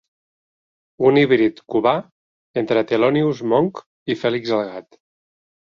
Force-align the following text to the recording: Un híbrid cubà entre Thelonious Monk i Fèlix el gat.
Un 1.09 1.19
híbrid 1.23 1.61
cubà 1.75 1.93
entre 2.63 2.85
Thelonious 2.93 3.47
Monk 3.53 3.87
i 4.15 4.21
Fèlix 4.25 4.59
el 4.61 4.67
gat. 4.73 5.03